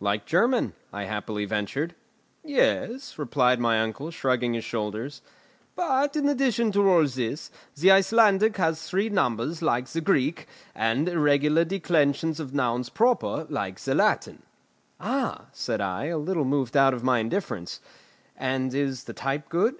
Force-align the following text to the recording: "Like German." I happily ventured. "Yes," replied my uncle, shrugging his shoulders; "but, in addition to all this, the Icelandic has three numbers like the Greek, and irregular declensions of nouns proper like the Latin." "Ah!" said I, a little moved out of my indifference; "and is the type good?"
"Like 0.00 0.26
German." 0.26 0.72
I 0.92 1.04
happily 1.04 1.44
ventured. 1.44 1.94
"Yes," 2.42 3.16
replied 3.16 3.60
my 3.60 3.80
uncle, 3.80 4.10
shrugging 4.10 4.54
his 4.54 4.64
shoulders; 4.64 5.22
"but, 5.76 6.16
in 6.16 6.28
addition 6.28 6.72
to 6.72 6.90
all 6.90 7.04
this, 7.06 7.52
the 7.76 7.92
Icelandic 7.92 8.56
has 8.56 8.82
three 8.90 9.08
numbers 9.08 9.62
like 9.62 9.86
the 9.86 10.00
Greek, 10.00 10.48
and 10.74 11.08
irregular 11.08 11.64
declensions 11.64 12.40
of 12.40 12.52
nouns 12.52 12.88
proper 12.88 13.46
like 13.48 13.78
the 13.78 13.94
Latin." 13.94 14.42
"Ah!" 14.98 15.44
said 15.52 15.80
I, 15.80 16.06
a 16.06 16.18
little 16.18 16.44
moved 16.44 16.76
out 16.76 16.92
of 16.92 17.04
my 17.04 17.20
indifference; 17.20 17.80
"and 18.36 18.74
is 18.74 19.04
the 19.04 19.12
type 19.12 19.48
good?" 19.48 19.76